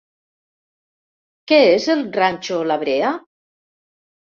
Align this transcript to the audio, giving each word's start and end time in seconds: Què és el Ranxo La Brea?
Què 1.51 1.59
és 1.75 1.87
el 1.97 2.03
Ranxo 2.17 2.59
La 2.73 2.81
Brea? 2.87 3.15